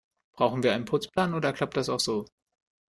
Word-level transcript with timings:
Brauchen 0.35 0.63
wir 0.63 0.73
einen 0.73 0.85
Putzplan, 0.85 1.35
oder 1.35 1.53
klappt 1.53 1.77
das 1.77 1.87
auch 1.87 1.99
so? 1.99 2.25